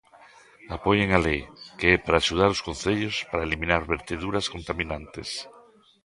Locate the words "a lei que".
1.17-1.87